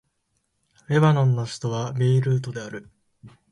[0.89, 2.89] レバノンの首都はベイルートである